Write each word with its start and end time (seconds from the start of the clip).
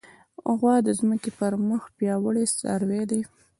غوا 0.57 0.75
د 0.87 0.89
ځمکې 0.99 1.31
پر 1.39 1.53
مخ 1.67 1.83
یو 1.87 1.95
پیاوړی 1.97 2.43
څاروی 2.59 3.03
دی. 3.11 3.21